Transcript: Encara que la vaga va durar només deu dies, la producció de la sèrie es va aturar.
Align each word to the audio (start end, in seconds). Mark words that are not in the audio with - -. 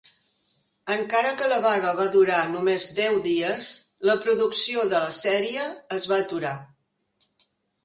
Encara 0.93 1.33
que 1.41 1.49
la 1.51 1.59
vaga 1.65 1.91
va 1.99 2.05
durar 2.15 2.39
només 2.55 2.87
deu 3.01 3.19
dies, 3.27 3.69
la 4.11 4.17
producció 4.25 4.89
de 4.95 5.05
la 5.07 5.13
sèrie 5.21 5.69
es 6.01 6.11
va 6.15 6.21
aturar. 6.27 6.57